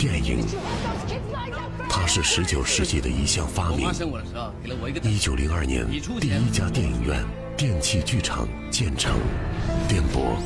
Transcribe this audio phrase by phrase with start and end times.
[0.00, 0.38] 电影。
[1.86, 3.86] 它是十九世纪的一项发明。
[5.02, 5.86] 一九零二年，
[6.18, 7.22] 第一家电影院——
[7.54, 9.12] 电气剧场建成。
[9.86, 10.38] 电波。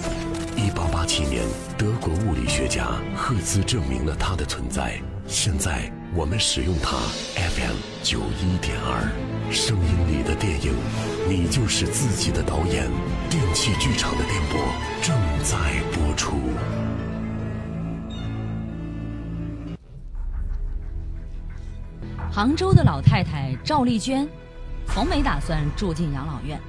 [0.56, 1.45] 一八八七年，
[1.79, 5.01] 德国物理学家赫兹证明了它的存在。
[5.29, 6.97] 现在我们使用它
[7.37, 9.09] ，FM 九一点二，
[9.53, 10.75] 声音里的电影，
[11.29, 12.91] 你就是自己的导演。
[13.31, 14.61] 电气剧场的电波
[15.01, 15.15] 正
[15.45, 16.41] 在播出。
[22.34, 24.29] 杭州的老太太赵丽娟，
[24.88, 26.61] 从没打算住进养老院，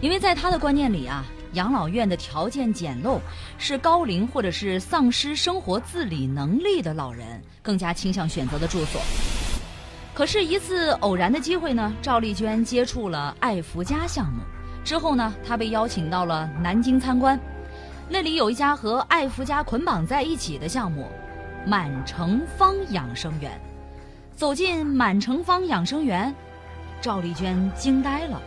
[0.00, 3.20] 因为在她的观念里啊，养老院的条件简陋，
[3.56, 9.00] 是高龄或者是丧失生活自理能力的老人更加倾向选择的住所。
[10.12, 14.40] 可是，一次偶然的机会呢，赵丽娟接触了爱福家项目，
[14.82, 17.38] 之后呢，她被邀请到了南京参观，
[18.08, 21.06] 那里有一家和爱福家捆绑在一起的项目——
[21.64, 23.60] 满城芳养生园。
[24.36, 26.34] 走进满城芳养生园，
[27.00, 28.42] 赵丽娟惊呆了。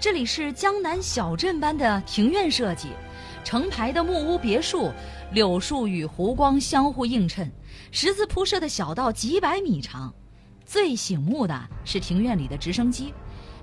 [0.00, 2.88] 这里是江南小镇般的庭院设计，
[3.44, 4.90] 成排的木屋别墅，
[5.30, 7.48] 柳树与湖光相互映衬，
[7.92, 10.12] 十字铺设的小道几百米长。
[10.66, 13.14] 最醒目的是庭院里的直升机，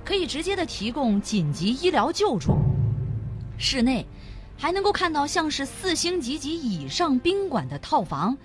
[0.05, 2.57] 可以直接的提供紧急医疗救助。
[3.57, 4.07] 室内
[4.55, 8.37] 还能够看到像是四星级及以上宾馆的套房。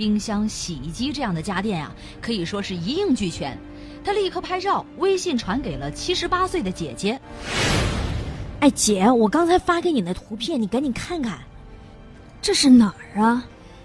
[0.00, 3.58] 冰箱、洗衣机这样的家电呀，可以说是一应俱全。
[4.02, 7.20] 他立刻拍照，微信传给了七十八岁的姐姐。
[8.60, 11.40] 哎，姐，我刚才发给你的图片，你赶紧看看，
[12.40, 13.44] 这是哪儿啊？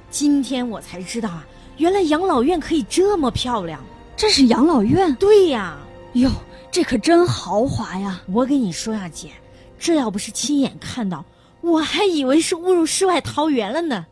[0.09, 3.83] 今天我才知道啊，原来养老院可以这么漂亮。
[4.15, 5.13] 这是养老院？
[5.15, 5.75] 对呀。
[6.13, 6.31] 哟，
[6.71, 8.21] 这可真豪华呀！
[8.27, 9.31] 我跟你说呀，姐，
[9.77, 11.25] 这要不是亲眼看到，
[11.59, 14.05] 我还以为是误入世外桃源了呢。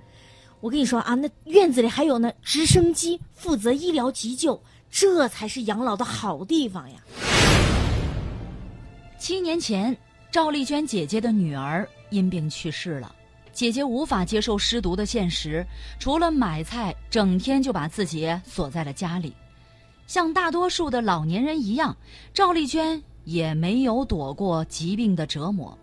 [0.64, 6.96] 我跟你说啊，那院子里还有那直升机，负责医疗急救，这才是养老的好地方呀。
[9.20, 9.94] 七年前，
[10.32, 13.14] 赵丽娟姐姐的女儿因病去世了，
[13.52, 15.68] 姐姐无法接受失独的现实，
[16.00, 19.34] 除了买菜，整天就把自己锁在了家里。
[20.08, 21.94] 像大多数的老年人一样，
[22.34, 25.78] 赵丽娟也没有躲过疾病的折磨。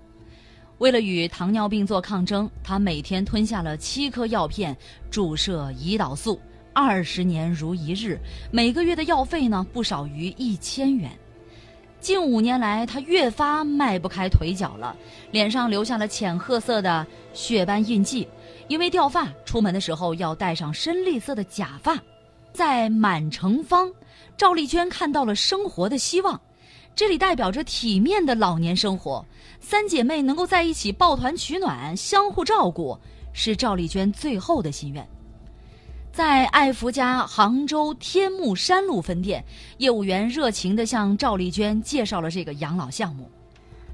[0.81, 4.75] 为了与糖尿病做抗争，他每天吞下了七颗药片，
[5.11, 6.41] 注射胰岛素，
[6.73, 8.19] 二十年如一日，
[8.51, 11.11] 每个月的药费呢不少于一千元。
[12.01, 14.97] 近五年来，他越发迈不开腿脚了，
[15.31, 18.27] 脸上留下了浅褐色的血斑印记，
[18.67, 21.95] 因为掉发，出门的时候要戴上深绿色的假发。
[22.55, 23.93] 在满城芳，
[24.35, 26.41] 赵丽娟看到了生活的希望。
[27.01, 29.25] 这里代表着体面的老年生活，
[29.59, 32.95] 三姐妹能够在一起抱团取暖，相互照顾，
[33.33, 35.09] 是赵丽娟最后的心愿。
[36.13, 39.43] 在爱福家杭州天目山路分店，
[39.79, 43.31] 业务员热情地向赵丽娟介绍了这个养老项目。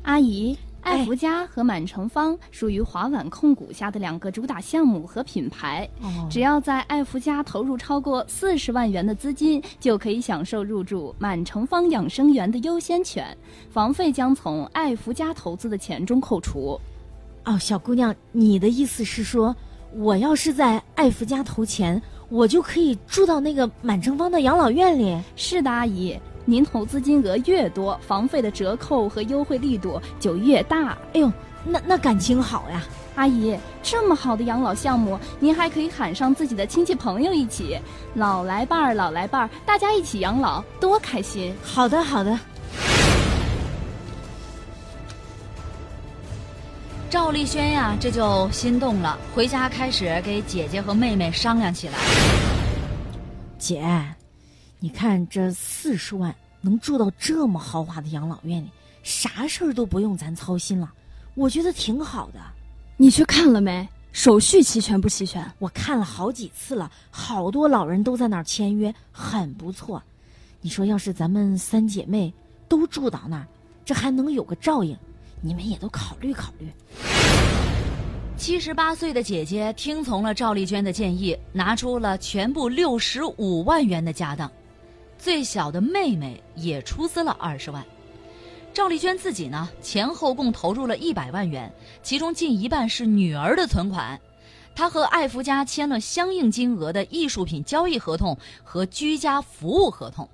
[0.03, 0.59] 阿姨。
[0.81, 5.89] 爱福家和满城方属于华晚控股下的两个主打项目和品牌。
[6.31, 13.37] 只要在爱福家投入超过四十万元的资金，就可以享受入住满城方养生园的优先权，
[13.69, 16.81] 房费将从爱福家投资的钱中扣除。
[17.45, 19.55] 哦，小姑娘，你的意思是说，
[19.93, 25.17] 我要是在爱福家投钱，我就可以住到那个满城方的养老院里？
[25.35, 26.17] 是的，阿姨。
[26.49, 30.97] 您投资金额越多，房费的折扣和优惠力度就越大。
[31.13, 31.31] 哎呦，
[31.65, 32.83] 那那感情好呀，
[33.17, 37.77] 阿姨，这么好的养老项目，您还可以喊上自己的亲戚朋友一起，
[38.15, 41.53] 老来伴儿，老来伴儿，大家一起养老，多开心！
[41.65, 42.39] 好的，好的。
[47.11, 51.95] 赵丽轩呀，这就心动了，回家开始给姐姐和妹妹商量起来。
[53.59, 53.83] 姐。
[54.79, 58.71] 你看这四十万能住到这么豪华的养老院里，
[59.03, 60.93] 啥事儿都不用咱操心了，
[61.35, 62.41] 我觉得挺好的。
[62.97, 63.89] 你去看了没？
[64.13, 65.45] 手续齐全不齐全？
[65.59, 70.03] 我看了好几次了，好多老人都在那儿签约，很不错。
[70.61, 72.33] 你说要是咱们三姐妹
[72.69, 73.47] 都住到那儿，
[73.85, 74.97] 这还能有个照应？
[75.41, 76.71] 你们也都考虑考虑。
[78.37, 84.51] 七十八岁的姐姐听从了赵丽娟的建议，拿出了全部六十五万元的家当。
[85.19, 87.85] 最小的妹妹也出资了二十万，
[88.73, 91.73] 赵丽娟自己呢，前后共投入了一百万元，
[92.03, 94.21] 其中近一半是女儿的存款。
[94.75, 100.29] 她和爱福家签了相应金额的艺术品交易合同和居家服务合同。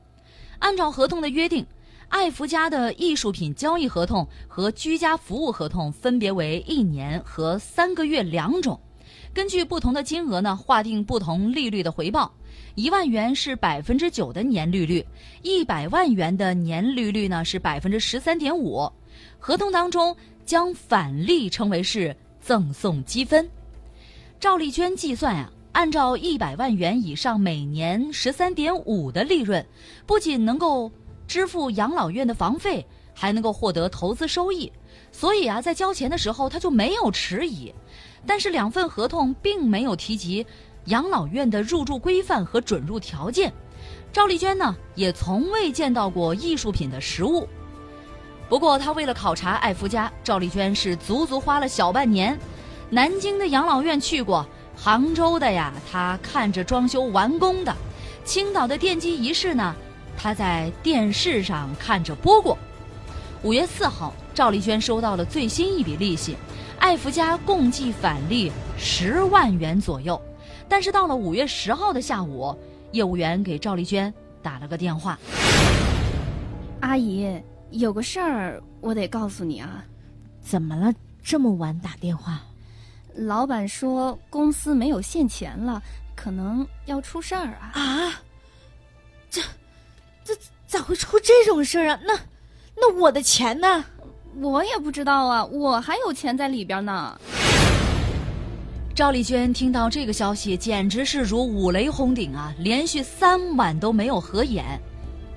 [0.59, 1.65] 按照合同的约定，
[2.09, 8.79] 爱福家的艺术品交易合同和居家服务合同分别为一年和三个月两种。
[9.35, 12.31] 根据不同的金额呢，划定不同利率的回报。
[12.75, 15.05] 一万元是百分之九的年利率，
[15.43, 18.91] 一百万元的年利率呢是百分之十三点五。
[19.39, 20.15] 合同当中
[20.45, 23.49] 将返利称为是赠送积分。
[24.39, 29.65] 赵丽娟计算呀，按照一百万元以上每年十三点五的利润，
[30.05, 30.91] 不仅能够
[31.27, 34.71] 支付养老院的房费，还能够获得投资收益。
[35.13, 37.73] 所以啊，在交钱的时候他就没有迟疑。
[38.27, 40.45] 但是两份合同并没有提及。
[40.87, 43.53] 养老院的入住规范和准入条件，
[44.13, 47.49] 赵丽娟呢也从未见到过艺术品的实物。
[48.49, 52.37] 不过，她为了考察爱福家，赵丽娟是足足花了小半年。
[52.91, 54.45] 南京的养老院去过，
[54.75, 57.73] 杭州的呀，她看着装修完工的；
[58.25, 59.73] 青岛的奠基仪式呢，
[60.17, 62.59] 她在电视上看着播过。
[63.43, 66.37] 五月四号，赵丽娟收到了最新一笔利息，
[66.79, 70.21] 艾福家共计返利十万元左右。
[70.69, 72.57] 但是到了五月十号的下午，
[72.93, 75.19] 业务员给赵丽娟打了个电话。
[76.83, 79.85] 阿姨，有个事儿我得告诉你啊。
[80.41, 80.95] 怎么了？
[81.21, 82.41] 这么晚打电话？
[83.13, 85.83] 老板说公司没有现钱了，
[86.15, 87.73] 可能要出事儿啊。
[87.75, 88.23] 啊？
[89.29, 89.43] 这
[90.23, 90.33] 这
[90.65, 91.99] 咋会出这种事儿啊？
[92.07, 92.17] 那
[92.85, 93.85] 那我的钱呢？
[94.41, 97.17] 我也不知道啊，我还有钱在里边呢。
[98.93, 102.53] 赵丽娟听到这个消息，简直是如五雷轰顶啊！
[102.59, 104.81] 连续三晚都没有合眼，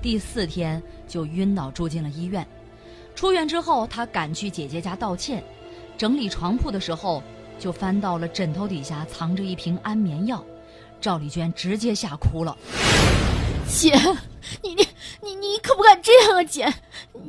[0.02, 2.44] 第四天就晕倒住进了医院。
[3.14, 5.40] 出院之后，她赶去姐姐家道歉，
[5.96, 7.22] 整理床铺的时候，
[7.60, 10.44] 就翻到了枕头底下藏着一瓶安眠药。
[11.00, 12.56] 赵丽娟直接吓哭了
[13.70, 13.94] ：“姐，
[14.64, 14.88] 你你
[15.22, 16.42] 你你可不敢这样啊！
[16.42, 16.74] 姐，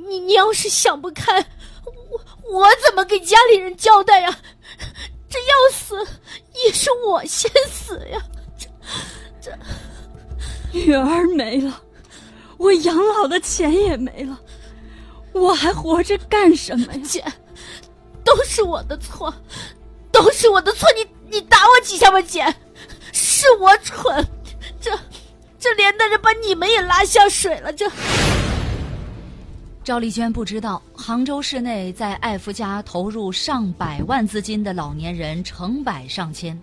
[0.08, 1.46] 你你要是想不开，
[1.86, 4.40] 我我怎么给家里人交代呀？”
[5.30, 6.08] 这要死
[6.66, 8.24] 也是我先死呀！
[8.58, 8.70] 这
[9.42, 9.58] 这，
[10.72, 11.82] 女儿没了，
[12.58, 14.40] 我养老的钱也没了，
[15.34, 17.02] 我还活着干什么呀？
[17.06, 17.26] 姐，
[18.24, 19.34] 都是我的错，
[20.10, 20.88] 都是我的错！
[20.96, 22.46] 你你打我几下吧，姐，
[23.12, 24.26] 是我蠢，
[24.80, 24.98] 这
[25.60, 27.86] 这连带着把你们也拉下水了，这。
[29.88, 36.62] 赵丽娟不知道，杭州市内在爱福家投入上百万资金的老年人成百上千。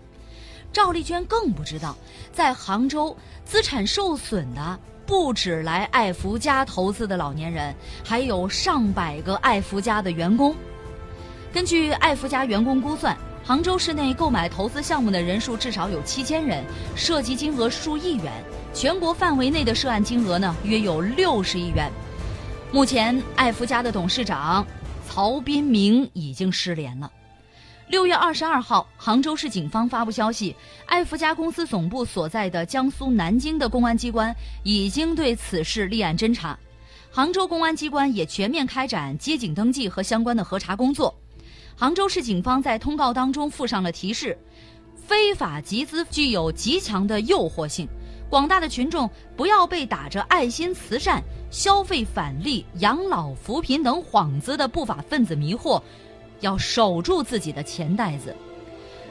[0.71, 1.97] 赵丽娟更不知道，
[2.35, 7.75] 在杭州资产受损的不止来爱福家投资的老年人，
[8.05, 10.55] 还有上百个爱福家的员工。
[11.51, 16.63] 根据爱福家员工估算，杭州市内购买投资项目的人数至少有七千人，
[16.95, 18.31] 涉及金额数亿元。
[18.75, 21.91] 全国范围内的涉案金额呢，约有六十亿元。
[22.75, 24.67] 目前，爱福家的董事长
[25.07, 27.09] 曹斌明已经失联了。
[27.87, 34.35] 六月二十二号，杭州市警方发布消息，爱福家公司总部所在的江苏南京的公安机关
[34.65, 36.59] 已经对此事立案侦查。
[37.13, 41.15] 杭州公安机关也全面开展接警登记和相关的核查工作。
[41.77, 44.37] 杭州市警方在通告当中附上了提示：
[44.97, 47.89] 非法集资具有极强的诱惑性。
[48.35, 51.23] 广大的群众不要被打着爱心慈善、
[51.53, 55.81] 消费返利、养老扶贫等幌子的不法分子迷惑，
[56.41, 58.35] 要守住自己的钱袋子。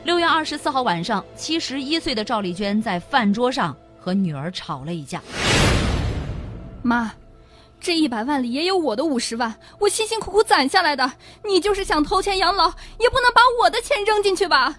[0.04, 5.22] 六月二十四号晚上，七十一岁的赵丽娟在饭桌上和女儿吵了一架。
[6.82, 7.13] 妈，
[7.80, 11.10] 这一百万里也有我的五十万，我辛辛苦苦攒下来的，
[11.46, 12.68] 你就是想偷钱养老，
[13.00, 14.75] 也不能把我的钱扔进去吧？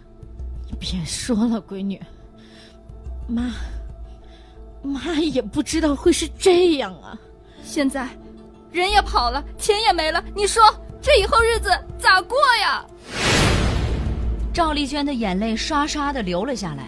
[0.71, 1.99] 你别说了，闺女，
[3.27, 3.51] 妈。
[4.85, 7.19] 妈也不知道会是这样啊！
[7.63, 8.09] 现在，
[8.71, 10.63] 人也跑了，钱也没了，你说
[11.01, 12.85] 这以后日子咋过呀？
[14.53, 16.85] 赵丽娟的眼泪刷刷的流了下来，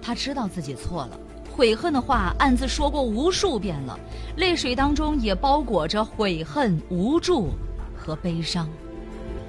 [0.00, 1.18] 她知道自己错了，
[1.50, 3.98] 悔恨的话暗自说过无数遍了，
[4.36, 7.48] 泪水当中也包裹着悔恨、无助
[7.96, 8.68] 和悲伤。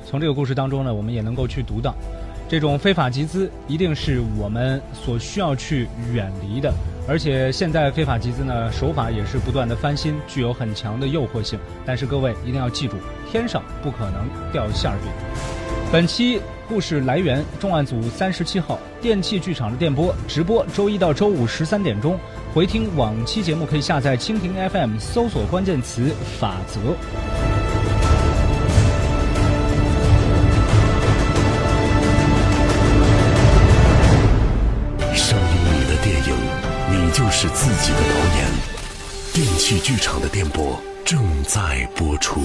[0.10, 1.93] 从这个故事当中呢，我们也能够去读到。
[2.50, 6.74] 这种非法集资一定是我们所需要去远离的，
[7.08, 11.60] 而且现在非法集资呢手法也是不断的翻新，具有很强的诱惑性。
[11.86, 12.96] 但是各位一定要记住，
[13.29, 15.12] 天上不可能掉馅儿饼。
[15.91, 16.39] 本期
[16.70, 22.17] 故事来源重案组三十七号电器剧场的电波直播，周一到周五十三点钟
[22.53, 26.79] 回听往期节目，可以下载蜻蜓 FM，搜索关键词“法则”。
[37.41, 38.51] 是自己的导演，
[39.33, 42.39] 电器剧场的电波正在播出。